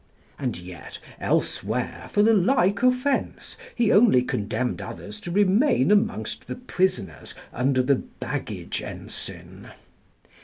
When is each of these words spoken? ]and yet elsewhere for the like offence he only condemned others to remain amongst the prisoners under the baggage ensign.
]and 0.39 0.57
yet 0.57 0.97
elsewhere 1.19 2.07
for 2.09 2.23
the 2.23 2.33
like 2.33 2.81
offence 2.81 3.55
he 3.75 3.91
only 3.91 4.23
condemned 4.23 4.81
others 4.81 5.21
to 5.21 5.29
remain 5.29 5.91
amongst 5.91 6.47
the 6.47 6.55
prisoners 6.55 7.35
under 7.53 7.83
the 7.83 7.97
baggage 7.97 8.81
ensign. 8.81 9.69